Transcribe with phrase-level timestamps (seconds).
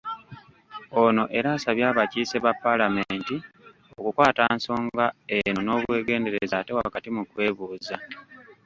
[1.03, 3.35] Ono era asabye abakiise ba Paalamenti
[3.99, 5.05] okukwata nsonga
[5.37, 7.95] eno n'obwegendereza ate wakati mu kwebuuza.